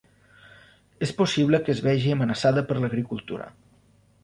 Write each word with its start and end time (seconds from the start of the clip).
És 1.07 1.13
possible 1.19 1.59
que 1.67 1.73
es 1.75 1.83
vegi 1.89 2.15
amenaçada 2.15 2.65
per 2.71 2.81
l'agricultura. 2.81 3.53